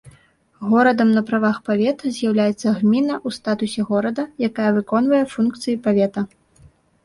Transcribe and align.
Горадам 0.69 1.09
на 1.17 1.21
правах 1.27 1.57
павета 1.69 2.13
з'яўляецца 2.15 2.73
гміна 2.81 3.15
ў 3.27 3.37
статусе 3.37 3.81
горада, 3.93 4.27
якая 4.51 4.69
выконвае 4.81 5.23
функцыі 5.39 5.81
павета. 5.89 6.29